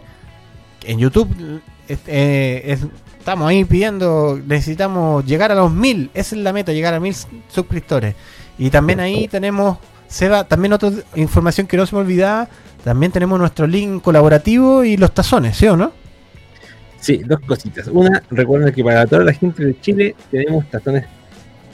[0.84, 2.86] En YouTube eh, es-
[3.18, 7.14] estamos ahí pidiendo, necesitamos llegar a los mil, esa es la meta, llegar a mil
[7.48, 8.14] suscriptores.
[8.56, 12.48] Y también ahí tenemos, Seba, también otra información que no se me olvidaba,
[12.82, 15.92] también tenemos nuestro link colaborativo y los tazones, ¿sí o no?
[17.00, 17.86] Sí, dos cositas.
[17.88, 21.04] Una, recuerden que para toda la gente de Chile tenemos tazones,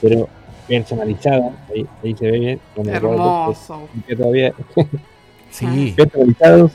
[0.03, 0.29] pero
[0.69, 1.53] personalizados.
[1.75, 2.61] Ahí, ahí se ve bien.
[2.75, 3.89] con el logo, Hermoso.
[4.07, 4.53] que todavía
[5.51, 5.95] Sí.
[5.97, 6.73] personalizados.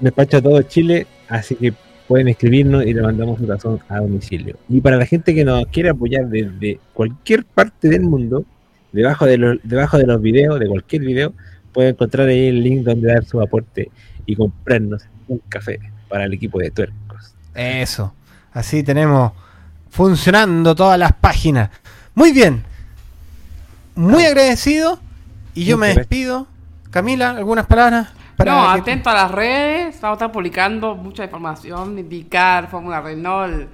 [0.00, 1.72] Despacho a todo Chile, así que
[2.06, 4.56] pueden escribirnos y le mandamos un tazón a domicilio.
[4.68, 8.44] Y para la gente que nos quiere apoyar desde cualquier parte del mundo,
[8.92, 11.32] debajo de los, debajo de los videos, de cualquier video,
[11.72, 13.90] puede encontrar ahí el link donde dar su aporte
[14.24, 15.78] y comprarnos un café
[16.08, 17.34] para el equipo de tuercos.
[17.54, 18.14] Eso.
[18.52, 19.32] Así tenemos
[19.90, 21.70] funcionando todas las páginas.
[22.14, 22.62] Muy bien.
[23.98, 25.00] Muy agradecido.
[25.54, 26.46] Y yo me despido.
[26.90, 28.08] Camila, ¿algunas palabras?
[28.38, 33.68] no, que- atento a las redes, vamos a estar publicando mucha información, indicar, Fórmula Renault,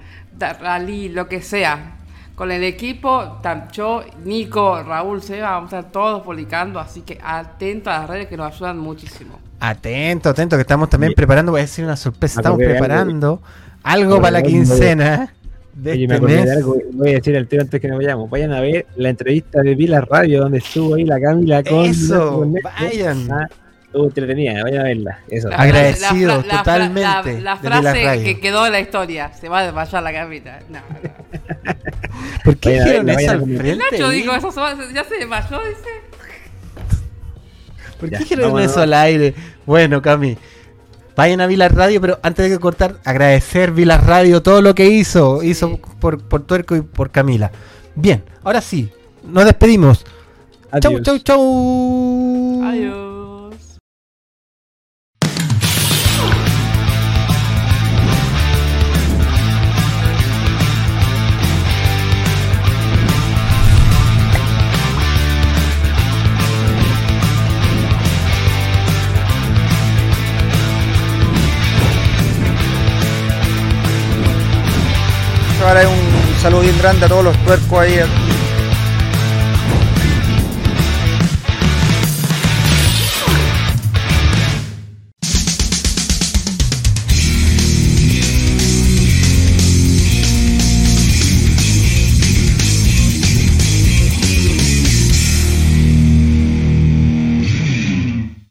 [0.59, 1.91] Rally, lo que sea.
[2.33, 3.39] Con el equipo,
[3.71, 8.27] yo, Nico, Raúl, Seba, vamos a estar todos publicando, así que atento a las redes
[8.27, 9.39] que nos ayudan muchísimo.
[9.59, 11.15] Atento, atento, que estamos también Bien.
[11.17, 13.41] preparando, voy a decir una sorpresa, estamos preparando
[13.83, 15.31] algo para la quincena
[15.75, 16.51] de Oye, me este acordé de mes.
[16.57, 18.29] algo, voy a decir al tiro antes que nos vayamos.
[18.29, 22.39] Vayan a ver la entrevista de Vila Radio donde estuvo ahí la Camila con Eso,
[22.39, 23.29] con- vayan.
[23.31, 23.47] Ah,
[23.85, 25.19] estuvo entretenida, vayan a verla.
[25.29, 25.49] Eso.
[25.49, 28.23] La- Agradecido la- la- la- totalmente La, de frase Radio.
[28.23, 30.59] que quedó en la historia, se va a desmayar la camita.
[30.69, 31.73] No, no.
[32.45, 33.75] ¿Por qué dijeron verla, eso al frente?
[33.91, 35.89] Nacho dijo, eso se va- ya se desmayó, dice.
[37.99, 39.33] ¿Por qué Ya, dijeron eso al aire?
[39.65, 40.37] Bueno, Cami,
[41.15, 45.39] vayan a Vilas Radio, pero antes de cortar, agradecer Vilas Radio todo lo que hizo,
[45.41, 45.49] Sí.
[45.49, 47.51] hizo por, por Tuerco y por Camila.
[47.95, 48.89] Bien, ahora sí,
[49.23, 50.05] nos despedimos.
[50.81, 52.61] Chau, chau, chau.
[52.63, 53.04] Adiós.
[75.65, 77.99] Cabra, un saludo bien grande a todos los tuercos ahí